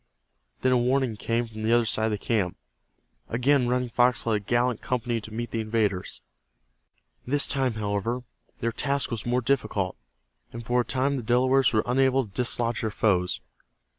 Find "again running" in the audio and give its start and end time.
3.29-3.89